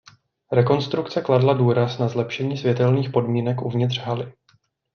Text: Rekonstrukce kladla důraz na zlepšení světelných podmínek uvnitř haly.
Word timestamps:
Rekonstrukce 0.51 1.21
kladla 1.21 1.53
důraz 1.53 1.97
na 1.97 2.07
zlepšení 2.07 2.57
světelných 2.57 3.09
podmínek 3.09 3.61
uvnitř 3.61 3.97
haly. 3.97 4.33